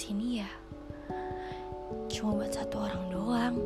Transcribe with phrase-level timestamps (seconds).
[0.00, 0.48] dengerin podcast ini ya.
[2.08, 3.60] Cuma buat satu orang doang.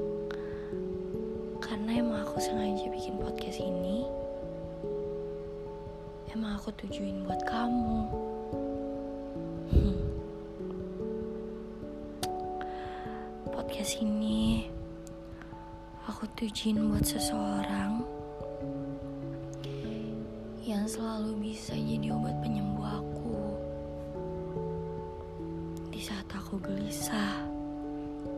[1.62, 4.03] Karena emang aku sengaja bikin podcast ini.
[6.35, 8.11] Emang aku tujuin buat kamu.
[13.54, 14.67] Podcast ini
[16.11, 18.03] aku tujuin buat seseorang
[20.67, 22.74] yang selalu bisa jadi obat penyembuh
[26.63, 27.43] gelisah,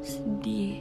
[0.01, 0.80] sedih,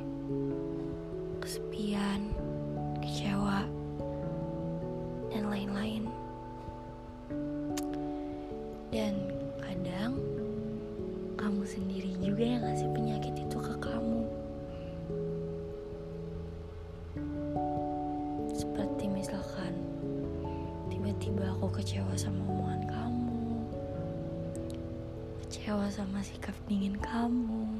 [25.95, 27.79] sama sikap dingin kamu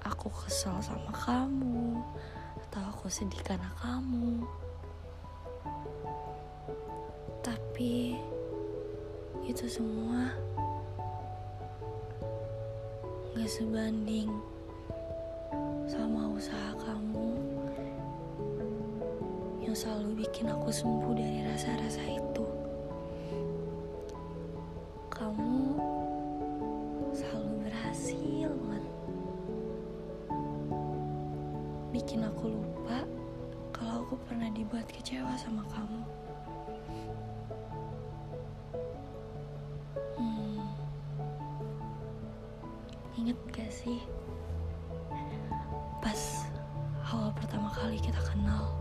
[0.00, 2.00] aku kesel sama kamu
[2.56, 4.48] atau aku sedih karena kamu
[7.44, 8.16] tapi
[9.44, 10.32] itu semua
[13.36, 14.32] gak sebanding
[15.84, 17.28] sama usaha kamu
[19.68, 22.21] yang selalu bikin aku sembuh dari rasa-rasa itu.
[34.12, 36.04] Aku pernah dibuat kecewa sama kamu.
[40.20, 40.68] Hmm.
[43.16, 44.04] Ingat gak sih
[46.04, 46.44] pas
[47.08, 48.76] awal pertama kali kita kenal?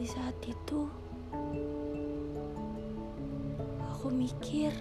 [0.00, 0.88] Di saat itu,
[3.84, 4.72] aku mikir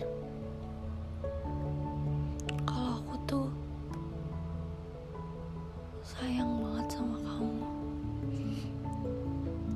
[6.07, 7.68] sayang banget sama kamu.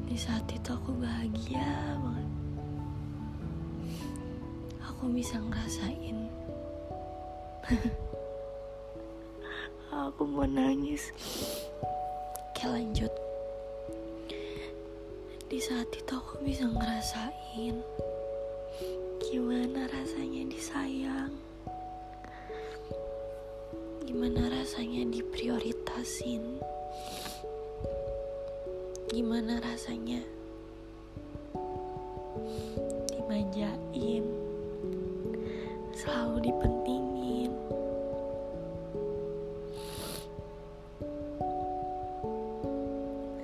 [0.07, 2.29] Di saat itu aku bahagia banget.
[4.87, 6.17] Aku bisa ngerasain.
[10.07, 11.11] aku mau nangis.
[12.51, 13.11] Oke lanjut
[15.51, 17.75] di saat itu aku bisa ngerasain
[19.19, 21.35] gimana rasanya disayang
[24.11, 26.43] gimana rasanya diprioritasin?
[29.07, 30.19] Gimana rasanya
[33.07, 34.27] dimanjain?
[35.95, 37.55] Selalu dipentingin.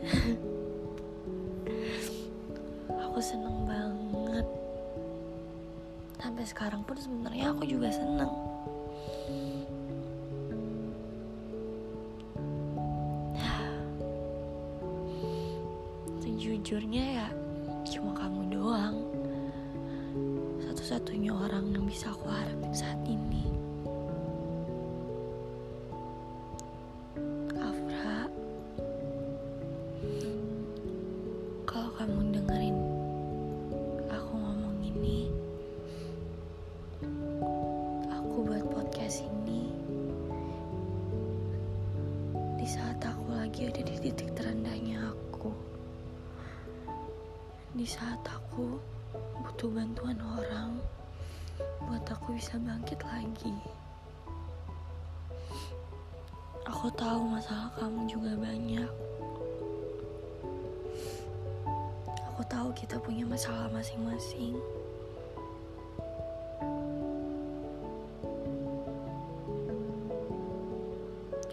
[3.07, 4.43] Aku seneng banget.
[6.19, 8.56] Sampai sekarang pun sebenarnya aku juga seneng
[16.67, 17.27] sejujurnya ya
[17.87, 18.99] cuma kamu doang.
[20.67, 23.47] Satu-satunya orang yang bisa aku harapin saat ini.
[27.55, 28.27] Afra
[31.63, 32.77] kalau kamu dengerin
[34.11, 35.31] aku ngomong ini
[38.11, 39.71] aku buat podcast ini
[42.59, 44.26] di saat aku lagi ada di titik
[47.77, 48.73] di saat aku
[49.37, 50.81] butuh bantuan orang
[51.85, 53.53] buat aku bisa bangkit lagi.
[56.65, 58.91] Aku tahu masalah kamu juga banyak.
[62.33, 64.57] Aku tahu kita punya masalah masing-masing.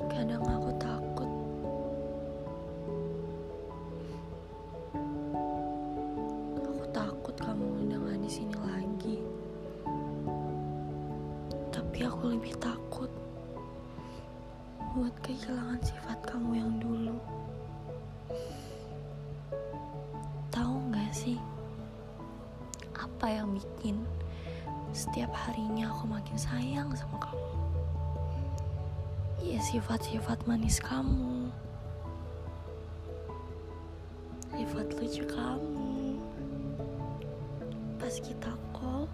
[0.08, 0.63] Kadang aku
[25.44, 27.52] harinya aku makin sayang sama kamu.
[29.44, 31.52] Ya sifat-sifat manis kamu.
[34.50, 36.18] Sifat lucu kamu.
[38.02, 39.06] Pas kita call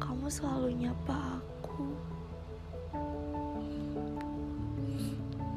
[0.00, 1.86] kamu selalu nyapa aku.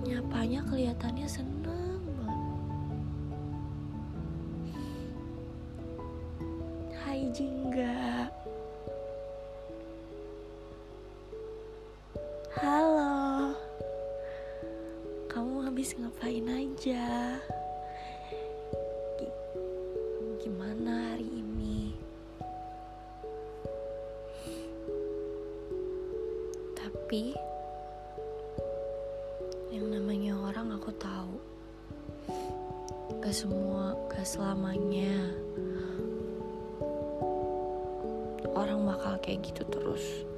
[0.04, 1.51] Nyapa mukanya kelihatannya seneng
[15.82, 17.42] habis ngapain aja?
[20.38, 21.98] Gimana hari ini?
[26.78, 27.34] Tapi
[29.74, 31.42] yang namanya orang aku tahu.
[33.18, 35.34] Gak semua, gak selamanya
[38.54, 40.30] orang bakal kayak gitu terus.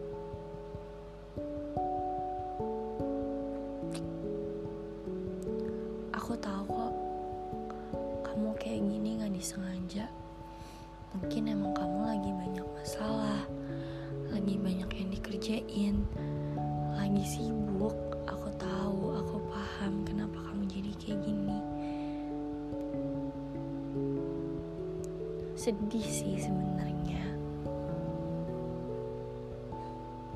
[25.63, 27.23] Sedih sih sebenarnya.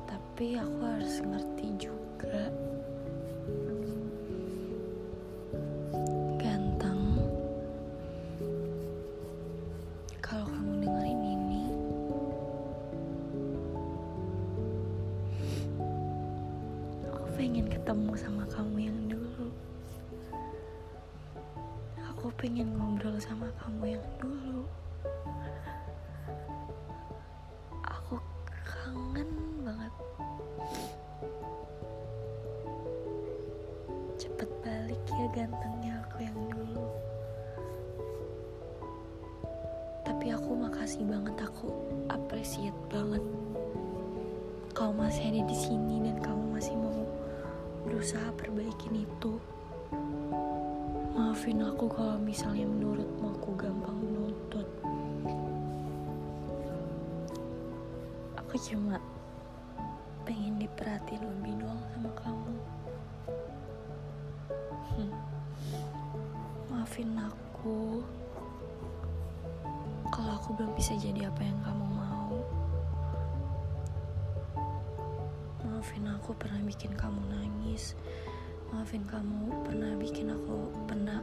[0.08, 2.48] Tapi aku harus ngerti juga.
[35.32, 36.84] Gantengnya aku yang dulu.
[40.08, 41.68] Tapi aku makasih banget, aku
[42.08, 43.20] appreciate banget.
[44.72, 47.04] Kau masih ada di sini dan kamu masih mau
[47.84, 49.36] berusaha perbaikin itu.
[51.12, 54.68] Maafin aku kalau misalnya menurutmu aku gampang menuntut.
[58.38, 58.96] Aku cuma
[60.24, 62.47] pengen diperhatiin lebih doang sama kamu.
[66.98, 68.02] Maafin aku
[70.10, 72.34] kalau aku belum bisa jadi apa yang kamu mau.
[75.62, 77.94] Maafin aku pernah bikin kamu nangis.
[78.74, 81.22] Maafin kamu pernah bikin aku pernah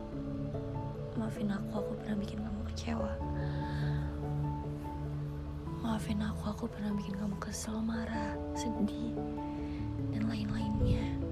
[1.20, 3.12] Maafin aku aku pernah bikin kamu kecewa.
[5.84, 9.12] Maafin aku aku pernah bikin kamu kesel, marah, sedih,
[10.16, 11.25] dan lain-lainnya.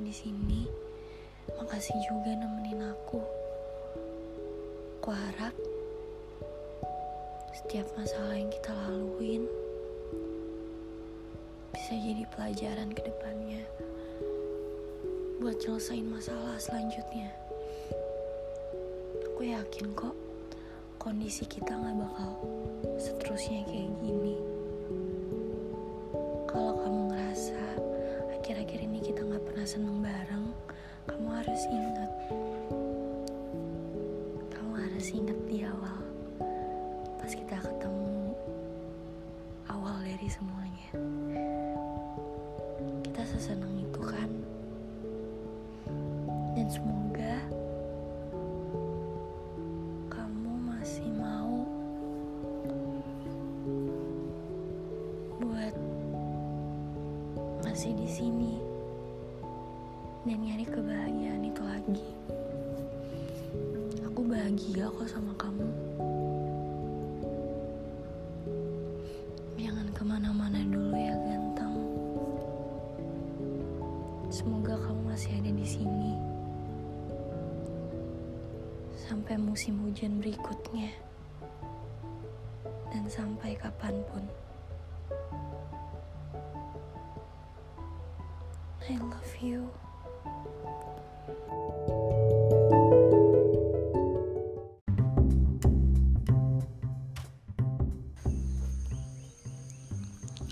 [0.00, 0.62] Masih di sini.
[1.60, 3.20] Makasih juga nemenin aku.
[5.00, 5.52] Aku harap
[7.52, 9.44] setiap masalah yang kita laluin
[11.76, 13.60] bisa jadi pelajaran ke depannya
[15.44, 17.28] buat nyelesain masalah selanjutnya.
[19.32, 20.16] Aku yakin kok
[20.96, 22.40] kondisi kita nggak bakal
[22.96, 24.36] seterusnya kayak gini.
[26.48, 26.99] Kalau kamu
[31.60, 32.10] harus ingat.
[34.48, 36.00] Kamu harus ingat di awal
[37.20, 38.32] pas kita ketemu
[39.68, 40.88] awal dari semuanya.
[43.04, 44.30] Kita sesenang itu kan?
[46.56, 47.36] Dan semoga
[50.08, 51.68] kamu masih mau
[55.44, 55.76] buat
[57.68, 58.69] masih di sini
[60.20, 62.08] dan nyari kebahagiaan itu lagi.
[64.04, 65.64] Aku bahagia kok sama kamu.
[69.56, 71.72] Jangan ke mana-mana dulu ya ganteng.
[74.28, 76.12] Semoga kamu masih ada di sini
[79.08, 80.92] sampai musim hujan berikutnya
[82.92, 84.24] dan sampai kapan pun.
[88.84, 89.70] I love you.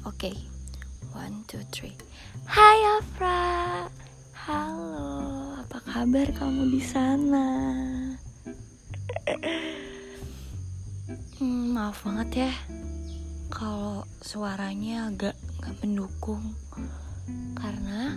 [0.09, 0.33] Oke,
[1.13, 1.93] one, two, three.
[2.49, 3.85] Hai Afra,
[4.33, 7.45] halo, apa kabar kamu di sana?
[11.37, 12.53] Hmm, maaf banget ya,
[13.53, 16.57] kalau suaranya agak nggak mendukung.
[17.53, 18.17] Karena,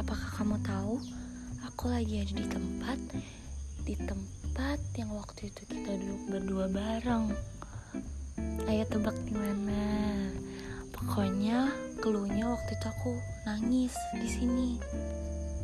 [0.00, 1.04] apakah kamu tahu,
[1.68, 2.98] aku lagi ada di tempat,
[3.84, 7.28] di tempat yang waktu itu kita duduk berdua bareng.
[8.64, 10.09] Ayo tebak di mana?
[11.00, 11.72] Pokoknya
[12.04, 13.16] keluhnya waktu itu aku
[13.48, 14.68] nangis di sini.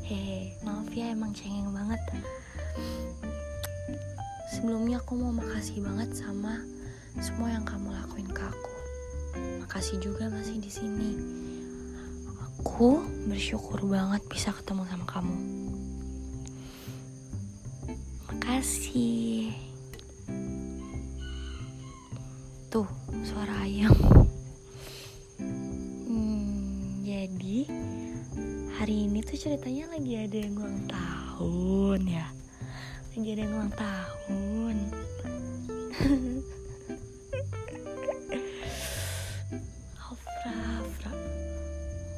[0.00, 2.00] Hehe, maaf ya emang cengeng banget.
[4.48, 6.56] Sebelumnya aku mau makasih banget sama
[7.20, 8.74] semua yang kamu lakuin ke aku.
[9.60, 11.10] Makasih juga masih di sini.
[12.40, 15.36] Aku bersyukur banget bisa ketemu sama kamu.
[18.32, 19.52] Makasih.
[22.72, 22.88] Tuh,
[23.20, 24.25] suara ayam.
[27.46, 27.70] Jadi
[28.74, 32.26] hari ini tuh ceritanya lagi ada yang ulang tahun ya.
[33.14, 34.76] Lagi ada yang ulang tahun.
[40.10, 41.14] Afra, Afra.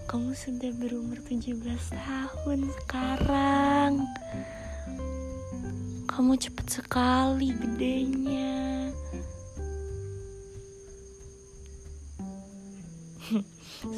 [0.08, 4.00] Kamu sudah berumur 17 tahun sekarang.
[6.08, 8.67] Kamu cepet sekali gedenya.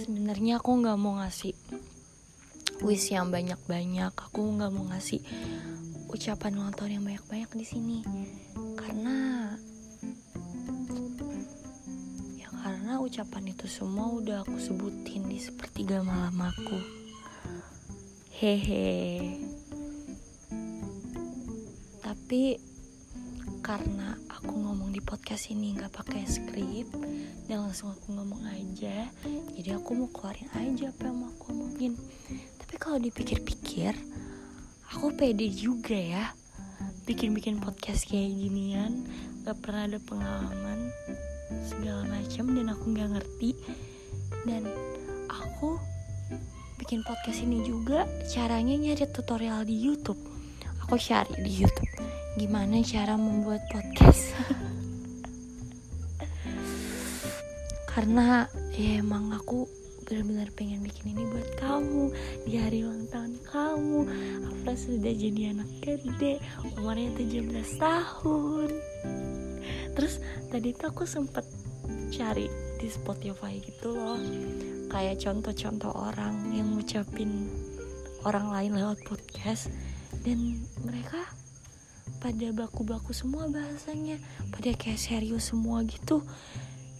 [0.04, 1.54] Sebenarnya aku nggak mau ngasih
[2.84, 4.12] wish yang banyak-banyak.
[4.12, 5.20] Aku nggak mau ngasih
[6.10, 7.98] ucapan ulang yang banyak-banyak di sini
[8.74, 9.54] karena
[12.34, 16.78] ya karena ucapan itu semua udah aku sebutin di sepertiga malam aku.
[18.34, 19.38] Hehe.
[22.02, 22.69] Tapi
[23.70, 26.90] karena aku ngomong di podcast ini nggak pakai skrip
[27.46, 29.06] dan langsung aku ngomong aja
[29.54, 31.94] jadi aku mau keluarin aja apa yang mau aku ngomongin
[32.58, 33.94] tapi kalau dipikir-pikir
[34.90, 36.34] aku pede juga ya
[37.10, 39.02] bikin-bikin podcast kayak ginian.
[39.42, 40.94] Gak pernah ada pengalaman
[41.66, 43.50] segala macam dan aku nggak ngerti.
[44.46, 44.62] Dan
[45.26, 45.74] aku
[46.78, 50.22] bikin podcast ini juga caranya nyari tutorial di YouTube.
[50.86, 54.34] Aku cari di YouTube gimana cara membuat podcast?
[57.90, 59.66] Karena ya emang aku
[60.06, 62.10] benar-benar pengen bikin ini buat kamu
[62.46, 63.98] di hari ulang tahun kamu.
[64.46, 68.70] Afra sudah jadi anak gede umurnya 17 tahun.
[69.94, 70.18] Terus
[70.50, 71.46] tadi tuh aku sempet
[72.10, 72.46] cari
[72.78, 74.18] di Spotify gitu loh.
[74.90, 77.46] Kayak contoh-contoh orang yang ngucapin
[78.26, 79.70] orang lain lewat podcast.
[80.26, 81.22] Dan mereka
[82.20, 84.20] pada baku-baku semua bahasanya
[84.52, 86.20] pada kayak serius semua gitu.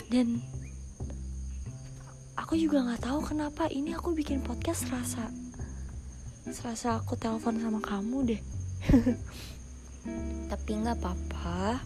[0.09, 0.41] Dan
[2.41, 5.29] aku juga nggak tahu kenapa ini aku bikin podcast serasa
[6.51, 8.43] serasa aku telepon sama kamu deh.
[10.51, 11.85] Tapi nggak apa-apa.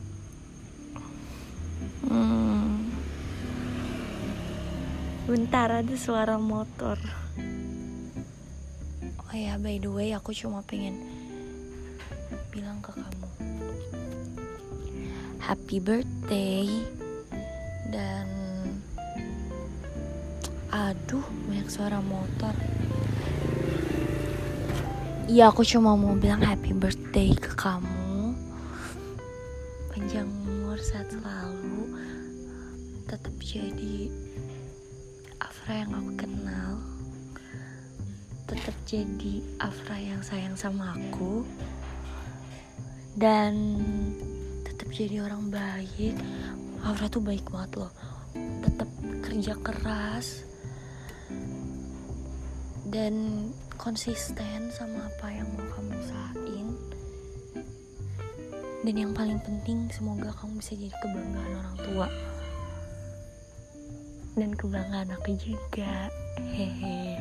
[2.07, 2.87] Hmm.
[5.25, 7.01] bentar ada suara motor.
[9.25, 11.01] Oh ya by the way aku cuma pengen
[12.55, 13.24] bilang ke kamu
[15.45, 16.65] happy birthday.
[17.93, 18.27] Dan
[20.73, 22.57] aduh banyak suara motor.
[25.29, 28.33] Iya aku cuma mau bilang happy birthday ke kamu.
[29.93, 31.87] Panjang umur sehat selalu
[33.05, 34.11] Tetap jadi
[35.39, 36.73] Afra yang aku kenal.
[38.51, 41.47] Tetap jadi Afra yang sayang sama aku.
[43.15, 43.55] Dan
[44.95, 46.15] jadi orang baik
[46.87, 47.91] Afra tuh baik banget loh.
[48.63, 48.87] Tetap
[49.27, 50.47] kerja keras
[52.87, 56.69] dan konsisten sama apa yang mau kamu usahain.
[58.85, 62.09] Dan yang paling penting semoga kamu bisa jadi kebanggaan orang tua.
[64.39, 66.13] Dan kebanggaan aku juga.
[66.55, 67.19] Hehe.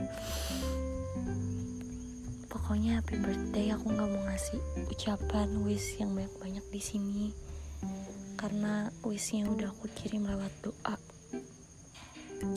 [2.51, 4.59] Pokoknya happy birthday aku nggak mau ngasih
[4.91, 7.25] ucapan wish yang banyak-banyak di sini
[8.43, 10.95] karena wishnya udah aku kirim lewat doa.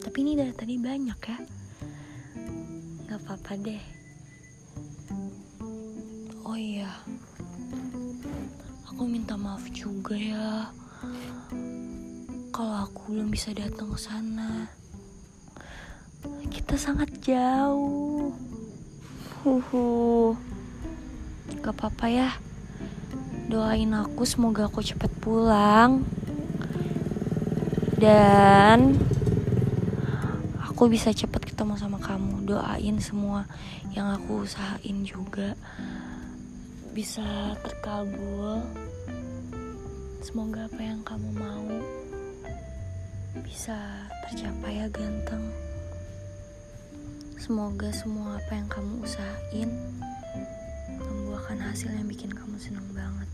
[0.02, 1.38] Tapi ini dari tadi banyak ya.
[3.06, 3.84] Nggak apa-apa deh.
[6.42, 6.90] Oh iya.
[8.90, 10.74] Aku minta maaf juga ya.
[12.50, 14.66] Kalau aku belum bisa datang ke sana.
[16.50, 18.34] Kita sangat jauh.
[19.46, 20.34] Huhu.
[21.62, 22.30] Gak apa-apa ya
[23.46, 26.02] doain aku semoga aku cepat pulang.
[27.96, 29.00] Dan
[30.60, 32.44] aku bisa cepat ketemu sama kamu.
[32.44, 33.48] Doain semua
[33.96, 35.56] yang aku usahain juga
[36.92, 38.60] bisa terkabul.
[40.20, 41.70] Semoga apa yang kamu mau
[43.40, 43.78] bisa
[44.28, 45.48] tercapai ya ganteng.
[47.40, 49.70] Semoga semua apa yang kamu usahain
[51.76, 53.28] hasil yang bikin kamu senang banget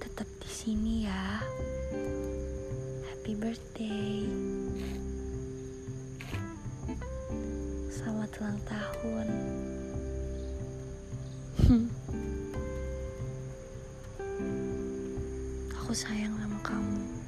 [0.00, 1.44] tetap di sini sini ya.
[3.04, 4.24] Happy birthday.
[7.92, 9.28] Selamat ulang tahun.
[15.76, 17.25] Aku sayang sama kamu.